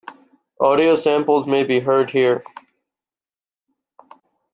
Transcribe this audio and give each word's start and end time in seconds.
Audio 0.59 0.95
samples 0.95 1.45
may 1.45 1.63
be 1.63 1.79
heard 1.79 2.09
here. 2.09 2.43